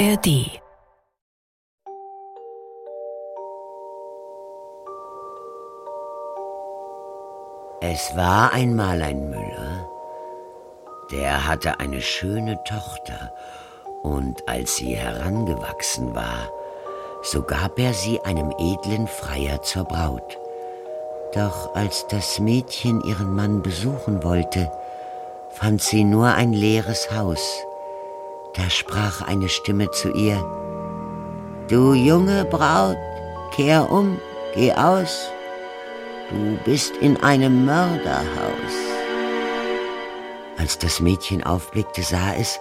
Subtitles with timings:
[0.00, 0.62] ARD
[7.82, 9.86] Es war einmal ein Müller,
[11.10, 13.34] der hatte eine schöne Tochter,
[14.02, 16.50] und als sie herangewachsen war,
[17.22, 20.38] so gab er sie einem edlen Freier zur Braut.
[21.34, 24.72] Doch als das Mädchen ihren Mann besuchen wollte,
[25.50, 27.66] fand sie nur ein leeres Haus.
[28.54, 30.44] Da sprach eine Stimme zu ihr,
[31.68, 32.96] Du junge Braut,
[33.54, 34.18] kehr um,
[34.54, 35.30] geh aus,
[36.30, 38.74] du bist in einem Mörderhaus.
[40.58, 42.58] Als das Mädchen aufblickte, sah es,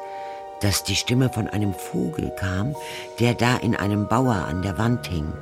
[0.62, 2.76] dass die Stimme von einem Vogel kam,
[3.20, 5.34] der da in einem Bauer an der Wand hing.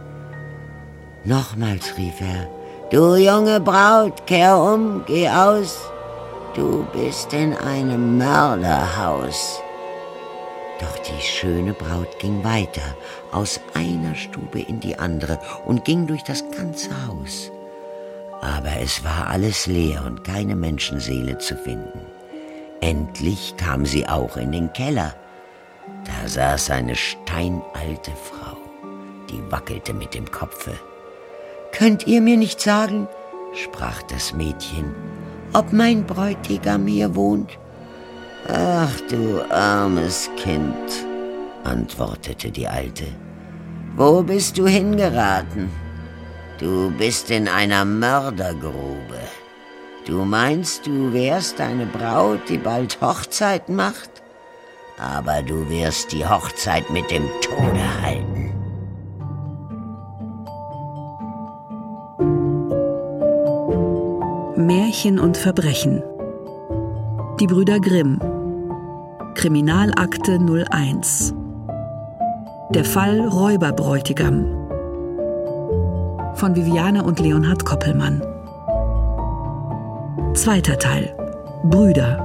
[1.25, 2.47] Nochmals rief er,
[2.89, 5.77] Du junge Braut, kehr um, geh aus,
[6.55, 9.61] du bist in einem Mörderhaus.
[10.79, 12.95] Doch die schöne Braut ging weiter,
[13.31, 17.51] aus einer Stube in die andere und ging durch das ganze Haus.
[18.41, 21.99] Aber es war alles leer und keine Menschenseele zu finden.
[22.81, 25.15] Endlich kam sie auch in den Keller.
[26.05, 28.57] Da saß eine steinalte Frau,
[29.31, 30.73] die wackelte mit dem Kopfe.
[31.71, 33.07] Könnt ihr mir nicht sagen,
[33.53, 34.93] sprach das Mädchen,
[35.53, 37.57] ob mein Bräutigam hier wohnt?
[38.45, 41.05] Ach du armes Kind,
[41.63, 43.05] antwortete die Alte.
[43.95, 45.69] Wo bist du hingeraten?
[46.59, 49.19] Du bist in einer Mördergrube.
[50.05, 54.09] Du meinst, du wärst eine Braut, die bald Hochzeit macht?
[54.97, 58.53] Aber du wirst die Hochzeit mit dem Tode halten.
[64.55, 66.01] Märchen und Verbrechen.
[67.39, 68.19] Die Brüder Grimm.
[69.35, 71.35] Kriminalakte 01.
[72.71, 74.45] Der Fall Räuberbräutigam.
[76.33, 78.23] Von Viviane und Leonhard Koppelmann.
[80.33, 81.15] Zweiter Teil.
[81.65, 82.23] Brüder.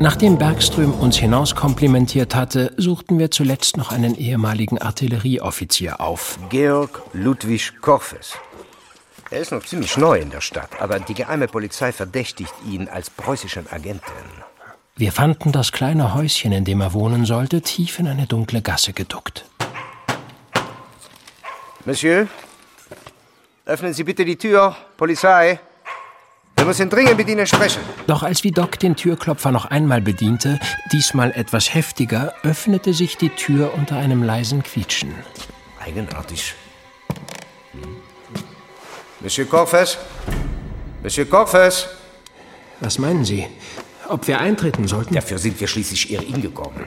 [0.00, 6.38] Nachdem Bergström uns hinauskomplimentiert hatte, suchten wir zuletzt noch einen ehemaligen Artillerieoffizier auf.
[6.50, 8.36] Georg Ludwig Korfes.
[9.32, 13.10] Er ist noch ziemlich neu in der Stadt, aber die geheime Polizei verdächtigt ihn als
[13.10, 14.12] preußischen Agenten.
[14.96, 18.92] Wir fanden das kleine Häuschen, in dem er wohnen sollte, tief in eine dunkle Gasse
[18.92, 19.44] geduckt.
[21.84, 22.26] Monsieur,
[23.66, 24.76] öffnen Sie bitte die Tür.
[24.96, 25.60] Polizei.
[26.56, 27.80] Wir müssen dringend mit Ihnen sprechen.
[28.08, 30.58] Doch als Vidocq den Türklopfer noch einmal bediente,
[30.92, 35.14] diesmal etwas heftiger, öffnete sich die Tür unter einem leisen Quietschen.
[35.78, 36.54] Eigenartig.
[39.20, 39.98] Monsieur Korfes?
[41.02, 41.88] Monsieur Korfes?
[42.80, 43.46] Was meinen Sie?
[44.08, 45.14] Ob wir eintreten sollten?
[45.14, 46.84] Dafür sind wir schließlich hier hingekommen.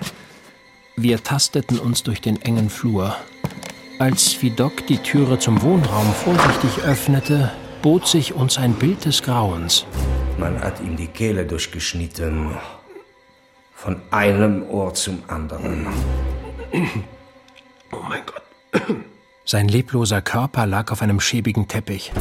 [0.95, 3.15] Wir tasteten uns durch den engen Flur.
[3.99, 7.51] Als Vidocq die Türe zum Wohnraum vorsichtig öffnete,
[7.83, 9.85] bot sich uns ein Bild des Grauens.
[10.39, 12.57] Man hat ihm die Kehle durchgeschnitten.
[13.75, 15.87] Von einem Ohr zum anderen.
[17.91, 18.95] Oh mein Gott.
[19.45, 22.13] Sein lebloser Körper lag auf einem schäbigen Teppich.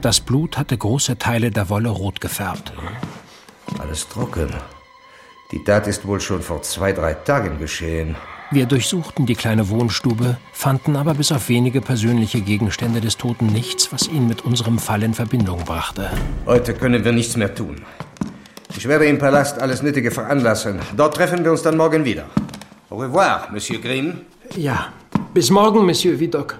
[0.00, 2.72] Das Blut hatte große Teile der Wolle rot gefärbt.
[3.78, 4.48] Alles trocken.
[5.52, 8.16] Die Tat ist wohl schon vor zwei, drei Tagen geschehen.
[8.50, 13.92] Wir durchsuchten die kleine Wohnstube, fanden aber bis auf wenige persönliche Gegenstände des Toten nichts,
[13.92, 16.10] was ihn mit unserem Fall in Verbindung brachte.
[16.46, 17.82] Heute können wir nichts mehr tun.
[18.76, 20.80] Ich werde im Palast alles Nötige veranlassen.
[20.96, 22.26] Dort treffen wir uns dann morgen wieder.
[22.90, 24.20] Au revoir, Monsieur Grimm.
[24.54, 24.92] Ja,
[25.36, 26.54] bis morgen, Monsieur Vidocq.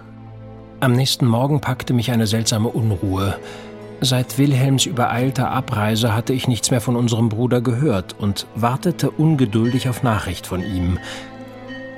[0.81, 3.39] Am nächsten Morgen packte mich eine seltsame Unruhe.
[4.03, 9.89] Seit Wilhelms übereilter Abreise hatte ich nichts mehr von unserem Bruder gehört und wartete ungeduldig
[9.89, 10.99] auf Nachricht von ihm.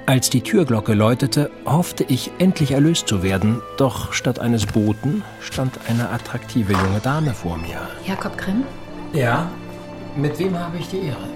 [0.06, 5.80] Als die Türglocke läutete, hoffte ich, endlich erlöst zu werden, doch statt eines Boten stand
[5.88, 7.80] eine attraktive junge Dame vor mir.
[8.06, 8.62] Jakob Grimm?
[9.12, 9.50] Ja?
[10.14, 11.28] Mit wem habe ich die Ehre?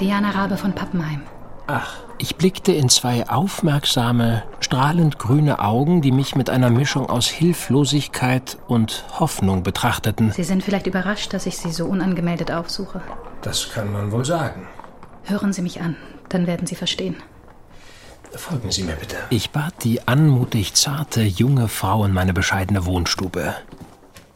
[0.00, 1.20] Diana Rabe von Pappenheim.
[1.66, 7.28] Ach, ich blickte in zwei aufmerksame, strahlend grüne Augen, die mich mit einer Mischung aus
[7.28, 10.32] Hilflosigkeit und Hoffnung betrachteten.
[10.32, 13.00] Sie sind vielleicht überrascht, dass ich Sie so unangemeldet aufsuche.
[13.42, 14.66] Das kann man wohl sagen.
[15.24, 15.96] Hören Sie mich an,
[16.28, 17.16] dann werden Sie verstehen.
[18.34, 19.16] Folgen Sie mir bitte.
[19.30, 23.54] Ich bat die anmutig zarte junge Frau in meine bescheidene Wohnstube.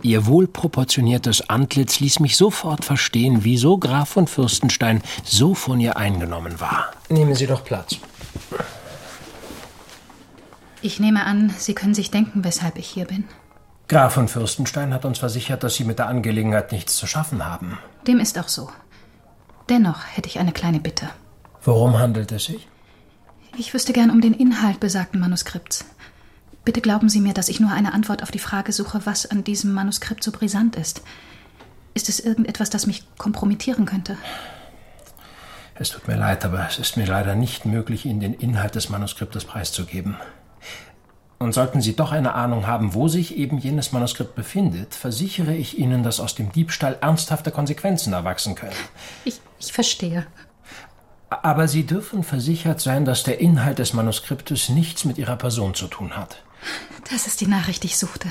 [0.06, 6.60] Ihr wohlproportioniertes Antlitz ließ mich sofort verstehen, wieso Graf von Fürstenstein so von ihr eingenommen
[6.60, 6.92] war.
[7.08, 7.96] Nehmen Sie doch Platz.
[10.80, 13.24] Ich nehme an, Sie können sich denken, weshalb ich hier bin.
[13.88, 17.76] Graf von Fürstenstein hat uns versichert, dass Sie mit der Angelegenheit nichts zu schaffen haben.
[18.06, 18.70] Dem ist auch so.
[19.68, 21.10] Dennoch hätte ich eine kleine Bitte.
[21.64, 22.68] Worum handelt es sich?
[23.58, 25.84] Ich wüsste gern um den Inhalt besagten Manuskripts.
[26.66, 29.44] Bitte glauben Sie mir, dass ich nur eine Antwort auf die Frage suche, was an
[29.44, 31.00] diesem Manuskript so brisant ist.
[31.94, 34.18] Ist es irgendetwas, das mich kompromittieren könnte?
[35.76, 38.88] Es tut mir leid, aber es ist mir leider nicht möglich, Ihnen den Inhalt des
[38.88, 40.16] Manuskriptes preiszugeben.
[41.38, 45.78] Und sollten Sie doch eine Ahnung haben, wo sich eben jenes Manuskript befindet, versichere ich
[45.78, 48.74] Ihnen, dass aus dem Diebstahl ernsthafte Konsequenzen erwachsen können.
[49.24, 50.26] Ich, ich verstehe.
[51.30, 55.86] Aber Sie dürfen versichert sein, dass der Inhalt des Manuskriptes nichts mit Ihrer Person zu
[55.86, 56.42] tun hat.
[57.10, 58.28] Das ist die Nachricht, die ich suchte.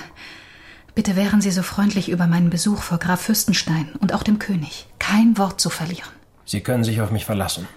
[0.95, 4.87] Bitte wären Sie so freundlich, über meinen Besuch vor Graf Fürstenstein und auch dem König
[4.99, 6.09] kein Wort zu verlieren.
[6.45, 7.67] Sie können sich auf mich verlassen.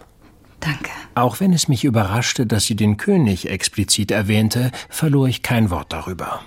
[0.61, 0.91] Danke.
[1.15, 5.93] Auch wenn es mich überraschte, dass sie den König explizit erwähnte, verlor ich kein Wort
[5.93, 6.43] darüber.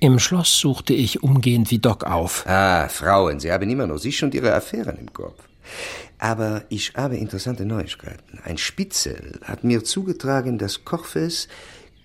[0.00, 2.46] Im Schloss suchte ich umgehend wie Doc auf.
[2.46, 5.42] Ah, Frauen, Sie haben immer noch sich und Ihre Affären im Kopf.
[6.18, 8.38] Aber ich habe interessante Neuigkeiten.
[8.44, 11.48] Ein Spitzel hat mir zugetragen, dass Korfes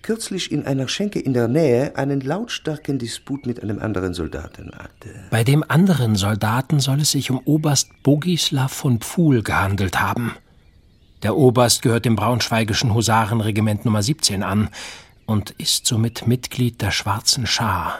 [0.04, 5.08] kürzlich in einer Schenke in der Nähe einen lautstarken Disput mit einem anderen Soldaten hatte.
[5.30, 10.36] Bei dem anderen Soldaten soll es sich um Oberst Bogislav von Pfuhl gehandelt haben.
[11.22, 14.68] Der Oberst gehört dem Braunschweigischen Husarenregiment Nummer 17 an
[15.24, 17.98] und ist somit Mitglied der Schwarzen Schar.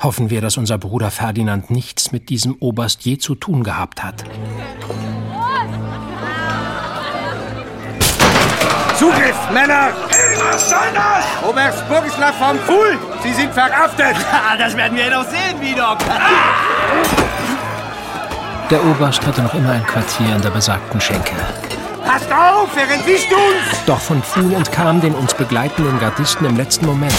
[0.00, 4.24] Hoffen wir, dass unser Bruder Ferdinand nichts mit diesem Oberst je zu tun gehabt hat.
[8.98, 9.94] Zugriff, Männer!
[10.38, 11.48] Was soll das?
[11.48, 14.16] Oberst Bogislav vom Pfuhl, Sie sind verhaftet!
[14.58, 15.98] das werden wir noch sehen, Widok!
[18.70, 21.34] Der Oberst hatte noch immer ein Quartier in der besagten Schenke.
[22.04, 23.84] Passt auf, er entwischt uns!
[23.86, 27.14] Doch von Pfuhl entkam den uns begleitenden Gardisten im letzten Moment.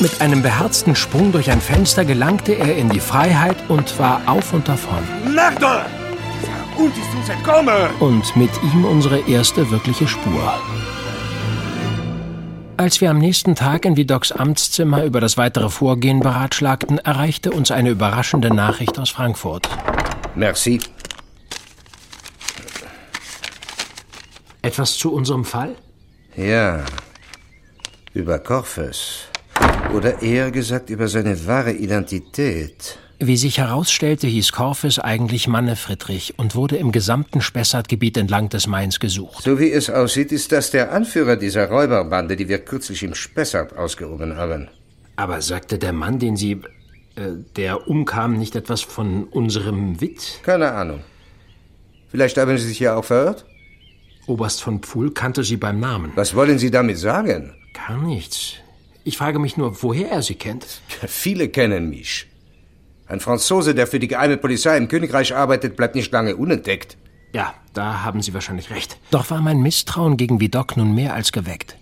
[0.00, 4.52] Mit einem beherzten Sprung durch ein Fenster gelangte er in die Freiheit und war auf
[4.52, 5.02] und davon.
[5.32, 5.86] Mörder!
[6.76, 7.90] Und ist uns entkommen!
[8.00, 10.52] Und mit ihm unsere erste wirkliche Spur.
[12.76, 17.70] Als wir am nächsten Tag in Vidocs Amtszimmer über das weitere Vorgehen beratschlagten, erreichte uns
[17.70, 19.68] eine überraschende Nachricht aus Frankfurt.
[20.34, 20.80] Merci.
[24.62, 25.76] Etwas zu unserem Fall?
[26.36, 26.84] Ja,
[28.12, 29.28] über Korfes.
[29.94, 32.98] Oder eher gesagt über seine wahre Identität.
[33.20, 38.66] Wie sich herausstellte, hieß Korfes eigentlich Manne Friedrich und wurde im gesamten Spessartgebiet entlang des
[38.66, 39.44] Mains gesucht.
[39.44, 43.76] So wie es aussieht, ist das der Anführer dieser Räuberbande, die wir kürzlich im Spessart
[43.76, 44.68] ausgehoben haben.
[45.16, 46.52] Aber sagte der Mann, den Sie,
[47.14, 50.40] äh, der umkam, nicht etwas von unserem Witt?
[50.42, 51.00] Keine Ahnung.
[52.08, 53.44] Vielleicht haben Sie sich ja auch verirrt?
[54.26, 56.12] Oberst von Pfuhl kannte Sie beim Namen.
[56.16, 57.54] Was wollen Sie damit sagen?
[57.74, 58.54] Gar nichts.
[59.04, 60.80] Ich frage mich nur, woher er Sie kennt.
[61.06, 62.26] Viele kennen mich.
[63.06, 66.96] Ein Franzose, der für die geheime Polizei im Königreich arbeitet, bleibt nicht lange unentdeckt.
[67.32, 68.96] Ja, da haben Sie wahrscheinlich recht.
[69.10, 71.76] Doch war mein Misstrauen gegen Vidocq nun mehr als geweckt.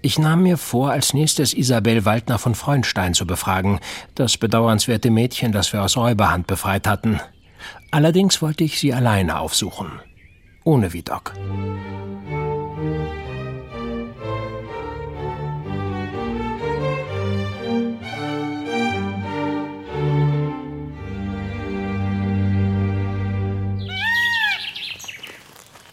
[0.00, 3.80] Ich nahm mir vor, als nächstes Isabel Waldner von Freundstein zu befragen,
[4.14, 7.20] das bedauernswerte Mädchen, das wir aus Räuberhand befreit hatten.
[7.90, 10.00] Allerdings wollte ich sie alleine aufsuchen.
[10.62, 11.32] Ohne Vidocq.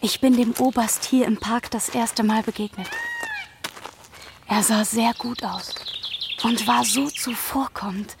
[0.06, 2.86] Ich bin dem Oberst hier im Park das erste Mal begegnet.
[4.46, 5.74] Er sah sehr gut aus
[6.44, 8.16] und war so zuvorkommend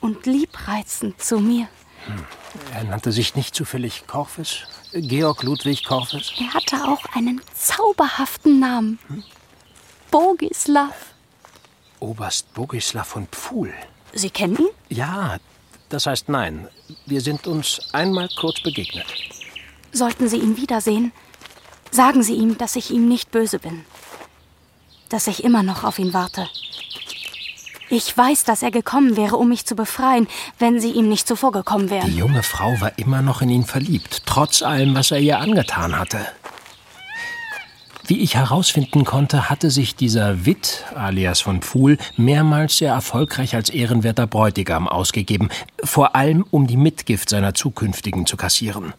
[0.00, 1.66] und liebreizend zu mir.
[2.06, 2.24] Hm.
[2.72, 4.58] Er nannte sich nicht zufällig Korfes?
[4.92, 6.32] Georg Ludwig Korfes?
[6.38, 9.00] Er hatte auch einen zauberhaften Namen.
[9.08, 9.24] Hm?
[10.12, 10.94] Bogislav.
[11.98, 13.74] Oberst Bogislav von Pfuhl.
[14.12, 14.96] Sie kennen ihn?
[14.96, 15.38] Ja,
[15.88, 16.68] das heißt nein.
[17.06, 19.06] Wir sind uns einmal kurz begegnet.
[19.94, 21.12] Sollten Sie ihn wiedersehen,
[21.92, 23.84] sagen Sie ihm, dass ich ihm nicht böse bin.
[25.08, 26.48] Dass ich immer noch auf ihn warte.
[27.90, 30.26] Ich weiß, dass er gekommen wäre, um mich zu befreien,
[30.58, 32.10] wenn Sie ihm nicht zuvor gekommen wären.
[32.10, 35.96] Die junge Frau war immer noch in ihn verliebt, trotz allem, was er ihr angetan
[35.96, 36.18] hatte.
[38.06, 43.70] Wie ich herausfinden konnte, hatte sich dieser Witt, alias von Pfuhl, mehrmals sehr erfolgreich als
[43.70, 45.50] ehrenwerter Bräutigam ausgegeben,
[45.84, 48.92] vor allem um die Mitgift seiner zukünftigen zu kassieren.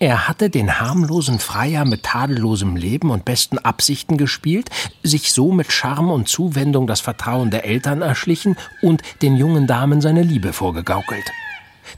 [0.00, 4.70] Er hatte den harmlosen Freier mit tadellosem Leben und besten Absichten gespielt,
[5.02, 10.00] sich so mit Charme und Zuwendung das Vertrauen der Eltern erschlichen und den jungen Damen
[10.00, 11.24] seine Liebe vorgegaukelt.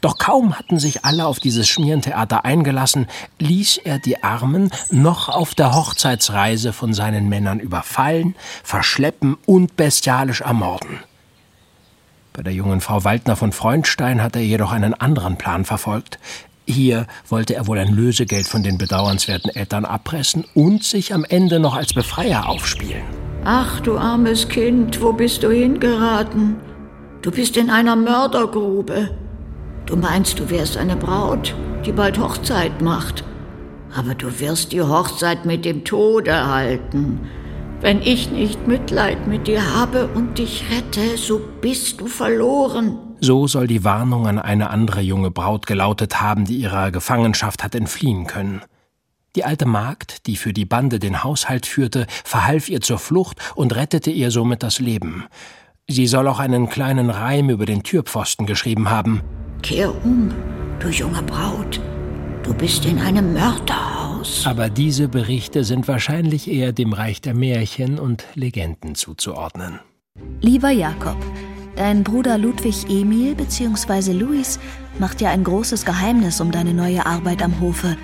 [0.00, 3.07] Doch kaum hatten sich alle auf dieses Schmierentheater eingelassen,
[3.38, 10.40] ließ er die Armen noch auf der Hochzeitsreise von seinen Männern überfallen, verschleppen und bestialisch
[10.40, 11.00] ermorden.
[12.33, 16.19] Bei der jungen Frau Waldner von Freundstein hat er jedoch einen anderen Plan verfolgt.
[16.71, 21.59] Hier wollte er wohl ein Lösegeld von den bedauernswerten Eltern abpressen und sich am Ende
[21.59, 23.03] noch als Befreier aufspielen.
[23.45, 26.57] Ach, du armes Kind, wo bist du hingeraten?
[27.23, 29.11] Du bist in einer Mördergrube.
[29.87, 33.25] Du meinst, du wärst eine Braut, die bald Hochzeit macht.
[33.97, 37.21] Aber du wirst die Hochzeit mit dem Tode halten.
[37.81, 43.10] Wenn ich nicht Mitleid mit dir habe und dich rette, so bist du verloren.
[43.23, 47.75] So soll die Warnung an eine andere junge Braut gelautet haben, die ihrer Gefangenschaft hat
[47.75, 48.62] entfliehen können.
[49.37, 53.77] Die alte Magd, die für die Bande den Haushalt führte, verhalf ihr zur Flucht und
[53.77, 55.27] rettete ihr somit das Leben.
[55.89, 59.21] Sie soll auch einen kleinen Reim über den Türpfosten geschrieben haben.
[59.62, 60.33] Kehr um,
[60.81, 61.81] du junge Braut.
[62.43, 64.47] Du bist in einem Mörderhaus.
[64.47, 69.81] Aber diese Berichte sind wahrscheinlich eher dem Reich der Märchen und Legenden zuzuordnen.
[70.41, 71.17] Lieber Jakob,
[71.80, 74.12] dein Bruder Ludwig Emil bzw.
[74.12, 74.60] Luis
[74.99, 77.96] macht ja ein großes Geheimnis um deine neue Arbeit am Hofe.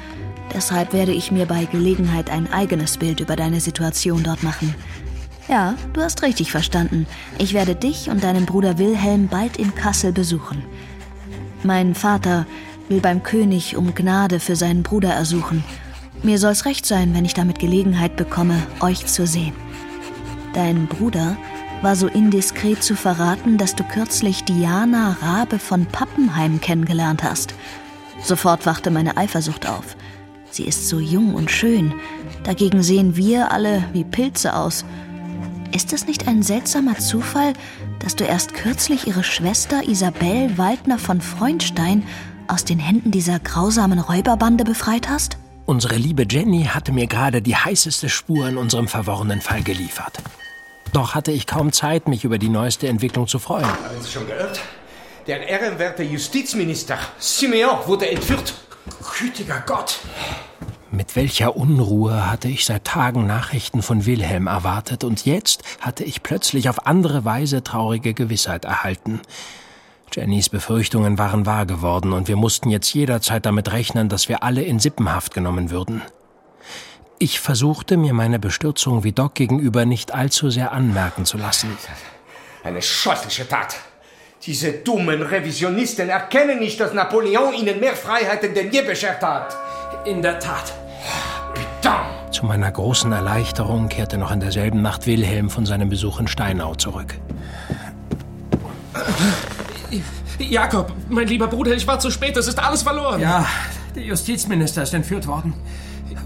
[0.54, 4.74] Deshalb werde ich mir bei Gelegenheit ein eigenes Bild über deine Situation dort machen.
[5.46, 7.06] Ja, du hast richtig verstanden.
[7.36, 10.64] Ich werde dich und deinen Bruder Wilhelm bald in Kassel besuchen.
[11.62, 12.46] Mein Vater
[12.88, 15.62] will beim König um Gnade für seinen Bruder ersuchen.
[16.22, 19.52] Mir soll's recht sein, wenn ich damit Gelegenheit bekomme, euch zu sehen.
[20.54, 21.36] Dein Bruder
[21.82, 27.54] war so indiskret zu verraten, dass du kürzlich Diana Rabe von Pappenheim kennengelernt hast.
[28.22, 29.96] Sofort wachte meine Eifersucht auf.
[30.50, 31.94] Sie ist so jung und schön.
[32.44, 34.84] Dagegen sehen wir alle wie Pilze aus.
[35.74, 37.52] Ist es nicht ein seltsamer Zufall,
[37.98, 42.04] dass du erst kürzlich ihre Schwester Isabel Waldner von Freundstein
[42.48, 45.36] aus den Händen dieser grausamen Räuberbande befreit hast?
[45.66, 50.22] Unsere liebe Jenny hatte mir gerade die heißeste Spur in unserem verworrenen Fall geliefert.
[50.96, 53.66] Doch hatte ich kaum Zeit, mich über die neueste Entwicklung zu freuen.
[53.66, 54.60] Haben Sie schon gehört?
[55.26, 58.54] Der ehrenwerte Justizminister Simeon wurde entführt.
[59.18, 59.98] Gütiger Gott!
[60.90, 66.22] Mit welcher Unruhe hatte ich seit Tagen Nachrichten von Wilhelm erwartet, und jetzt hatte ich
[66.22, 69.20] plötzlich auf andere Weise traurige Gewissheit erhalten.
[70.14, 74.62] Jennys Befürchtungen waren wahr geworden, und wir mussten jetzt jederzeit damit rechnen, dass wir alle
[74.62, 76.00] in Sippenhaft genommen würden.
[77.18, 81.76] Ich versuchte, mir meine Bestürzung wie Doc gegenüber nicht allzu sehr anmerken zu lassen.
[82.62, 83.76] Eine scheußliche Tat.
[84.42, 89.56] Diese dummen Revisionisten erkennen nicht, dass Napoleon ihnen mehr Freiheiten denn je beschert hat.
[90.04, 90.74] In der Tat.
[91.54, 92.32] Putain.
[92.32, 96.74] Zu meiner großen Erleichterung kehrte noch in derselben Nacht Wilhelm von seinem Besuch in Steinau
[96.74, 97.14] zurück.
[100.38, 103.20] Jakob, mein lieber Bruder, ich war zu spät, es ist alles verloren.
[103.20, 103.46] Ja,
[103.94, 105.54] der Justizminister ist entführt worden.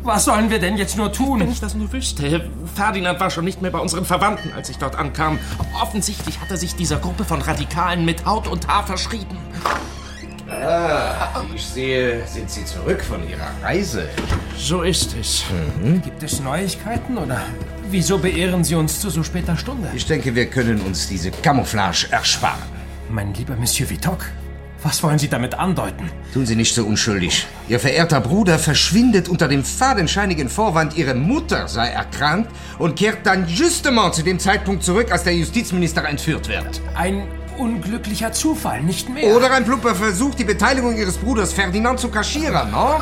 [0.03, 1.41] Was sollen wir denn jetzt nur tun?
[1.41, 2.51] Wenn ich das nur wüsste.
[2.75, 5.39] Ferdinand war schon nicht mehr bei unseren Verwandten, als ich dort ankam.
[5.81, 9.37] Offensichtlich hat er sich dieser Gruppe von Radikalen mit Haut und Haar verschrieben.
[10.51, 14.09] Ah, wie ich sehe, sind Sie zurück von Ihrer Reise.
[14.59, 15.45] So ist es.
[15.81, 16.03] Mhm.
[16.03, 17.41] Gibt es Neuigkeiten oder
[17.89, 19.91] wieso beehren Sie uns zu so später Stunde?
[19.95, 22.63] Ich denke, wir können uns diese Camouflage ersparen.
[23.09, 24.27] Mein lieber Monsieur Vitoc,
[24.83, 26.11] was wollen Sie damit andeuten?
[26.33, 27.47] Tun Sie nicht so unschuldig.
[27.69, 33.47] Ihr verehrter Bruder verschwindet unter dem fadenscheinigen Vorwand, Ihre Mutter sei erkrankt und kehrt dann
[33.49, 36.81] justement zu dem Zeitpunkt zurück, als der Justizminister entführt wird.
[36.97, 39.37] Ein unglücklicher Zufall, nicht mehr.
[39.37, 42.99] Oder ein plumper Versuch, die Beteiligung Ihres Bruders Ferdinand zu kaschieren, no?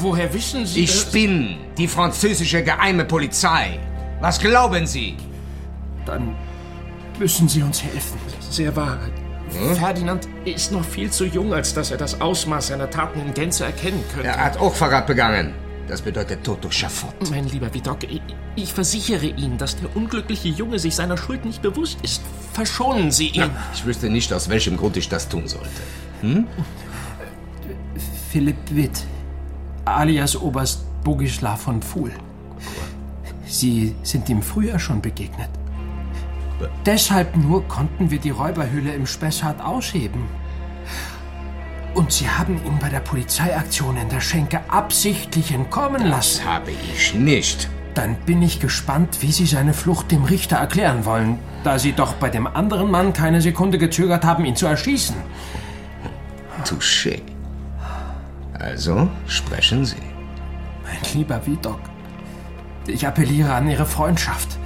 [0.00, 1.12] Woher wissen Sie Ich das?
[1.12, 3.78] bin die französische geheime Polizei.
[4.20, 5.16] Was glauben Sie?
[6.04, 6.34] Dann
[7.18, 8.18] müssen Sie uns helfen.
[8.50, 8.98] Sehr wahr.
[9.52, 9.76] Hm?
[9.76, 13.64] Ferdinand ist noch viel zu jung, als dass er das Ausmaß seiner Taten in Gänze
[13.64, 14.28] erkennen könnte.
[14.28, 15.54] Er hat auch Verrat begangen.
[15.88, 17.14] Das bedeutet Tod durch Schafott.
[17.30, 18.22] Mein lieber Vidocq, ich,
[18.54, 22.22] ich, versichere Ihnen, dass der unglückliche Junge sich seiner Schuld nicht bewusst ist.
[22.52, 23.40] Verschonen Sie ihn.
[23.40, 25.68] Ja, ich wüsste nicht, aus welchem Grund ich das tun sollte.
[26.20, 26.46] Hm?
[28.30, 29.02] Philipp Witt,
[29.84, 32.12] alias Oberst Bogislav von Pfuhl.
[33.46, 35.48] Sie sind ihm früher schon begegnet.
[36.84, 40.26] Deshalb nur konnten wir die Räuberhöhle im Spessart ausheben.
[41.94, 46.42] Und Sie haben ihn bei der Polizeiaktion in der Schenke absichtlich entkommen lassen.
[46.44, 47.68] Das habe ich nicht.
[47.94, 52.14] Dann bin ich gespannt, wie Sie seine Flucht dem Richter erklären wollen, da Sie doch
[52.14, 55.16] bei dem anderen Mann keine Sekunde gezögert haben, ihn zu erschießen.
[56.64, 57.20] Touché.
[58.52, 59.96] Also sprechen Sie.
[60.84, 61.80] Mein lieber Vidok,
[62.86, 64.59] ich appelliere an Ihre Freundschaft.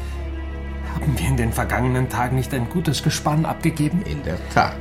[0.95, 4.03] Haben wir in den vergangenen Tagen nicht ein gutes Gespann abgegeben?
[4.03, 4.77] In der Tat.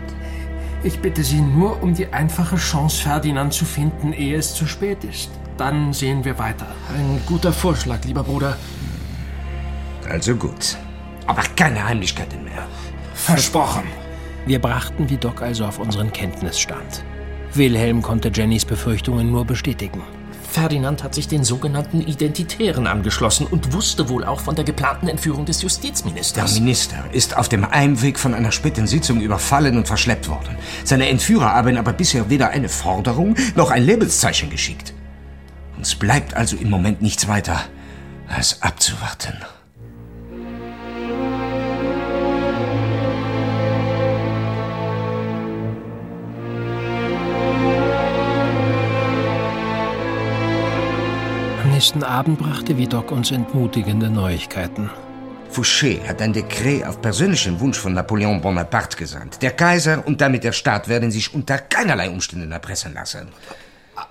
[0.83, 5.03] Ich bitte Sie nur um die einfache Chance, Ferdinand zu finden, ehe es zu spät
[5.03, 5.31] ist.
[5.57, 6.67] Dann sehen wir weiter.
[6.97, 8.57] Ein guter Vorschlag, lieber Bruder.
[10.09, 10.77] Also gut.
[11.25, 12.67] Aber keine Heimlichkeiten mehr.
[13.13, 13.83] Versprochen.
[14.45, 17.03] Wir brachten Vidocq also auf unseren Kenntnisstand.
[17.53, 20.01] Wilhelm konnte Jennys Befürchtungen nur bestätigen.
[20.53, 25.45] Ferdinand hat sich den sogenannten Identitären angeschlossen und wusste wohl auch von der geplanten Entführung
[25.45, 26.53] des Justizministers.
[26.53, 30.55] Der Minister ist auf dem Heimweg von einer späten Sitzung überfallen und verschleppt worden.
[30.83, 34.93] Seine Entführer haben aber bisher weder eine Forderung noch ein Lebenszeichen geschickt.
[35.75, 37.59] Uns bleibt also im Moment nichts weiter,
[38.27, 39.33] als abzuwarten.
[51.83, 54.89] Nächsten Abend brachte Vidocq uns entmutigende Neuigkeiten.
[55.51, 59.41] Fouché hat ein Dekret auf persönlichen Wunsch von Napoleon Bonaparte gesandt.
[59.41, 63.27] Der Kaiser und damit der Staat werden sich unter keinerlei Umständen erpressen lassen.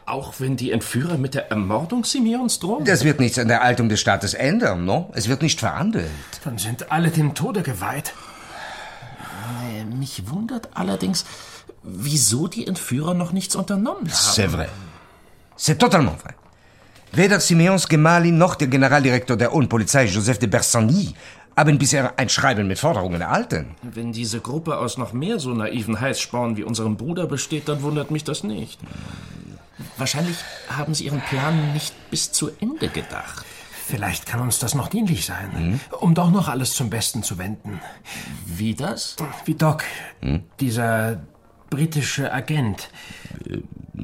[0.05, 2.85] Auch wenn die Entführer mit der Ermordung Simeons drohen?
[2.85, 5.11] Das wird nichts an der Haltung des Staates ändern, no?
[5.15, 6.11] Es wird nicht verhandelt.
[6.45, 8.13] Dann sind alle dem Tode geweiht.
[9.65, 11.25] Äh, mich wundert allerdings,
[11.83, 14.35] wieso die Entführer noch nichts unternommen haben.
[14.37, 14.69] C'est vrai.
[15.57, 16.35] C'est totalement vrai.
[17.15, 21.15] Weder Simeons Gemahlin noch der Generaldirektor der Polizei, Joseph de Bersani,
[21.55, 23.77] haben bisher ein Schreiben mit Forderungen erhalten.
[23.83, 28.11] Wenn diese Gruppe aus noch mehr so naiven Heißsporn wie unserem Bruder besteht, dann wundert
[28.11, 28.81] mich das nicht.
[29.99, 30.39] Wahrscheinlich
[30.71, 33.45] haben sie ihren Plan nicht bis zu Ende gedacht.
[33.87, 35.81] Vielleicht kann uns das noch dienlich sein, hm?
[36.01, 37.79] um doch noch alles zum Besten zu wenden.
[38.47, 39.17] Wie das?
[39.45, 39.85] Wie Doc,
[40.23, 40.45] hm?
[40.61, 41.21] dieser
[41.69, 42.89] britische Agent.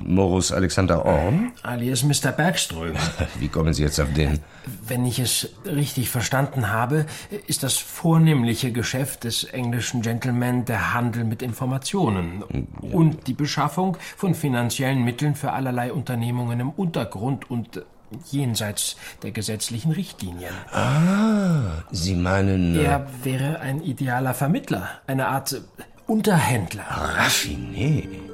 [0.06, 1.52] Morus Alexander Orm?
[1.62, 2.32] Alias Mr.
[2.32, 2.94] Bergström.
[3.38, 4.40] Wie kommen Sie jetzt auf den?
[4.86, 7.06] Wenn ich es richtig verstanden habe,
[7.46, 12.44] ist das vornehmliche Geschäft des englischen Gentleman der Handel mit Informationen
[12.82, 12.94] ja.
[12.94, 17.82] und die Beschaffung von finanziellen Mitteln für allerlei Unternehmungen im Untergrund und
[18.30, 20.54] jenseits der gesetzlichen Richtlinien.
[20.72, 22.76] Ah, Sie meinen.
[22.76, 25.60] Äh, er wäre ein idealer Vermittler, eine Art
[26.06, 26.84] Unterhändler.
[27.18, 28.27] Raffiné.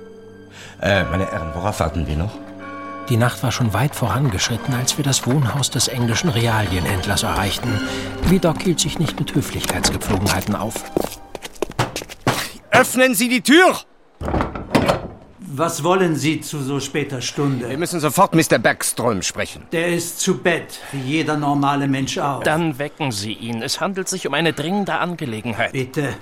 [0.80, 2.32] Äh, meine Herren, worauf warten wir noch?
[3.08, 7.80] Die Nacht war schon weit vorangeschritten, als wir das Wohnhaus des englischen Realienhändlers erreichten.
[8.28, 10.84] Vidocq hielt sich nicht mit Höflichkeitsgepflogenheiten auf.
[12.70, 13.76] Öffnen Sie die Tür!
[15.56, 17.68] Was wollen Sie zu so später Stunde?
[17.68, 18.58] Wir müssen sofort Mr.
[18.58, 19.62] Bergström sprechen.
[19.70, 22.42] Der ist zu Bett, wie jeder normale Mensch auch.
[22.42, 23.62] Dann wecken Sie ihn.
[23.62, 25.70] Es handelt sich um eine dringende Angelegenheit.
[25.72, 26.14] Bitte,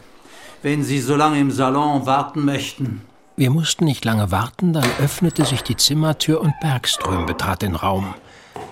[0.63, 3.03] wenn Sie so lange im Salon warten möchten.
[3.35, 8.15] Wir mussten nicht lange warten, dann öffnete sich die Zimmertür und Bergström betrat den Raum.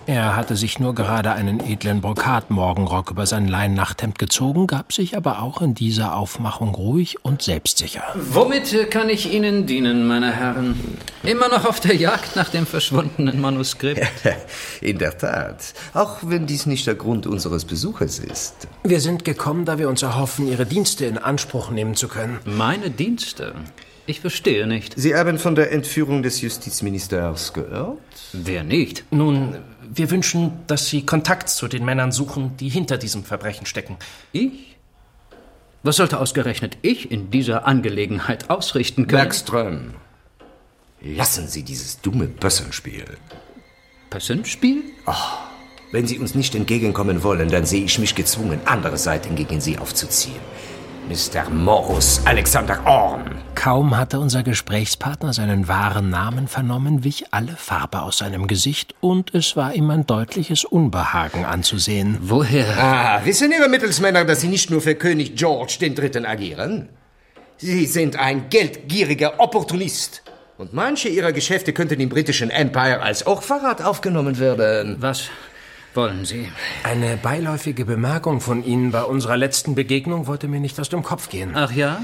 [0.07, 5.41] Er hatte sich nur gerade einen edlen Brokatmorgenrock über sein Leinnachthemd gezogen, gab sich aber
[5.41, 8.03] auch in dieser Aufmachung ruhig und selbstsicher.
[8.15, 10.99] Womit kann ich Ihnen dienen, meine Herren?
[11.23, 14.01] Immer noch auf der Jagd nach dem verschwundenen Manuskript?
[14.83, 15.73] in der Tat.
[15.95, 18.69] Auch wenn dies nicht der Grund unseres Besuches ist.
[18.83, 22.41] Wir sind gekommen, da wir uns erhoffen, Ihre Dienste in Anspruch nehmen zu können.
[22.45, 23.55] Meine Dienste?
[24.07, 24.95] Ich verstehe nicht.
[24.97, 27.99] Sie haben von der Entführung des Justizministers gehört?
[28.33, 29.05] Wer nicht?
[29.11, 29.59] Nun,
[29.93, 33.97] wir wünschen, dass Sie Kontakt zu den Männern suchen, die hinter diesem Verbrechen stecken.
[34.33, 34.77] Ich?
[35.83, 39.23] Was sollte ausgerechnet ich in dieser Angelegenheit ausrichten können?
[39.23, 39.95] Bergström,
[41.01, 43.05] lassen Sie dieses dumme Pössenspiel.
[44.11, 44.83] Pössenspiel?
[45.07, 45.13] Oh,
[45.93, 49.79] wenn Sie uns nicht entgegenkommen wollen, dann sehe ich mich gezwungen, andere Seiten gegen Sie
[49.79, 50.41] aufzuziehen.
[51.09, 51.49] Mr.
[51.51, 53.25] Morus Alexander Orm.
[53.61, 59.35] Kaum hatte unser Gesprächspartner seinen wahren Namen vernommen, wich alle Farbe aus seinem Gesicht und
[59.35, 62.17] es war ihm ein deutliches Unbehagen anzusehen.
[62.23, 62.65] Woher?
[62.79, 66.25] Ah, wissen Ihre Mittelsmänner, dass Sie nicht nur für König George III.
[66.25, 66.89] agieren?
[67.59, 70.23] Sie sind ein geldgieriger Opportunist.
[70.57, 74.97] Und manche Ihrer Geschäfte könnten im britischen Empire als Hochverrat aufgenommen werden.
[75.01, 75.29] Was
[75.93, 76.51] wollen Sie?
[76.83, 81.29] Eine beiläufige Bemerkung von Ihnen bei unserer letzten Begegnung wollte mir nicht aus dem Kopf
[81.29, 81.51] gehen.
[81.55, 82.01] Ach ja?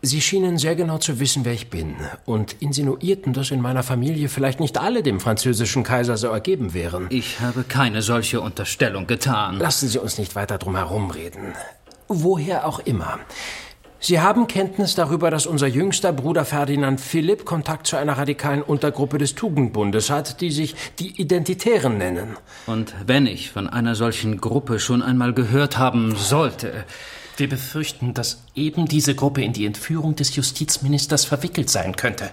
[0.00, 4.28] Sie schienen sehr genau zu wissen, wer ich bin und insinuierten, dass in meiner Familie
[4.28, 7.06] vielleicht nicht alle dem französischen Kaiser so ergeben wären.
[7.10, 9.58] Ich habe keine solche Unterstellung getan.
[9.58, 11.54] Lassen Sie uns nicht weiter drum herumreden.
[12.06, 13.18] Woher auch immer.
[13.98, 19.18] Sie haben Kenntnis darüber, dass unser jüngster Bruder Ferdinand Philipp Kontakt zu einer radikalen Untergruppe
[19.18, 22.36] des Tugendbundes hat, die sich die Identitären nennen.
[22.66, 26.84] Und wenn ich von einer solchen Gruppe schon einmal gehört haben sollte.
[27.38, 32.30] Wir befürchten, dass eben diese Gruppe in die Entführung des Justizministers verwickelt sein könnte.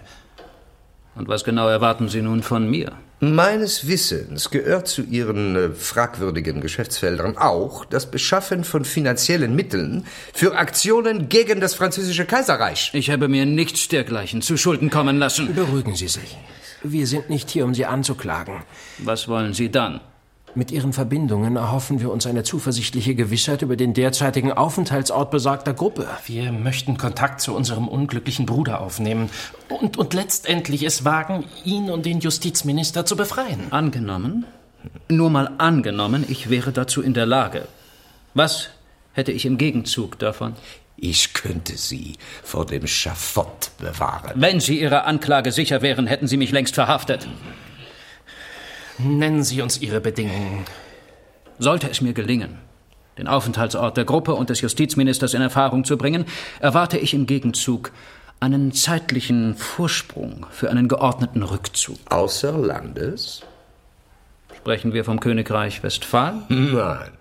[1.13, 2.91] Und was genau erwarten Sie nun von mir?
[3.19, 10.57] Meines Wissens gehört zu Ihren äh, fragwürdigen Geschäftsfeldern auch das Beschaffen von finanziellen Mitteln für
[10.57, 12.89] Aktionen gegen das französische Kaiserreich.
[12.93, 15.53] Ich habe mir nichts dergleichen zu Schulden kommen lassen.
[15.53, 16.35] Beruhigen Sie sich.
[16.83, 18.63] Wir sind nicht hier, um Sie anzuklagen.
[18.97, 20.01] Was wollen Sie dann?
[20.57, 26.07] Mit Ihren Verbindungen erhoffen wir uns eine zuversichtliche Gewissheit über den derzeitigen Aufenthaltsort besagter Gruppe.
[26.25, 29.29] Wir möchten Kontakt zu unserem unglücklichen Bruder aufnehmen
[29.67, 33.71] und, und letztendlich es wagen, ihn und den Justizminister zu befreien.
[33.71, 34.45] Angenommen,
[35.09, 37.67] nur mal angenommen, ich wäre dazu in der Lage.
[38.33, 38.69] Was
[39.11, 40.53] hätte ich im Gegenzug davon?
[40.95, 42.13] Ich könnte Sie
[42.43, 44.31] vor dem Schafott bewahren.
[44.35, 47.27] Wenn Sie Ihrer Anklage sicher wären, hätten Sie mich längst verhaftet.
[48.97, 50.65] Nennen Sie uns Ihre Bedingungen.
[51.59, 52.57] Sollte es mir gelingen,
[53.17, 56.25] den Aufenthaltsort der Gruppe und des Justizministers in Erfahrung zu bringen,
[56.59, 57.91] erwarte ich im Gegenzug
[58.39, 61.97] einen zeitlichen Vorsprung für einen geordneten Rückzug.
[62.09, 63.41] Außer Landes?
[64.55, 66.43] Sprechen wir vom Königreich Westfalen?
[66.49, 67.11] Nein,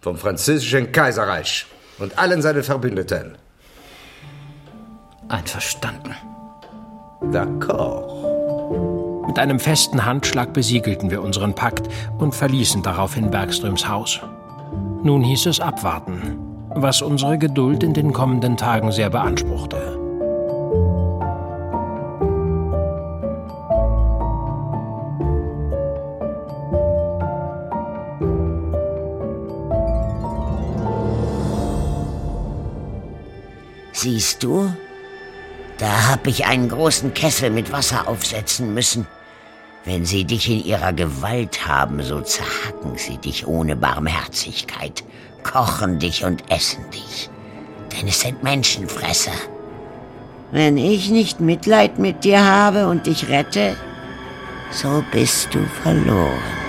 [0.00, 1.66] vom französischen Kaiserreich
[1.98, 3.36] und allen seinen Verbündeten.
[5.28, 6.14] Einverstanden.
[7.20, 8.19] D'accord.
[9.30, 11.88] Mit einem festen Handschlag besiegelten wir unseren Pakt
[12.18, 14.18] und verließen daraufhin Bergströms Haus.
[15.04, 16.36] Nun hieß es abwarten,
[16.70, 19.96] was unsere Geduld in den kommenden Tagen sehr beanspruchte.
[33.92, 34.72] Siehst du?
[35.78, 39.06] Da hab ich einen großen Kessel mit Wasser aufsetzen müssen.
[39.84, 45.02] Wenn sie dich in ihrer Gewalt haben, so zerhacken sie dich ohne Barmherzigkeit,
[45.42, 47.30] kochen dich und essen dich.
[47.92, 49.32] Denn es sind Menschenfresser.
[50.52, 53.76] Wenn ich nicht Mitleid mit dir habe und dich rette,
[54.70, 56.59] so bist du verloren.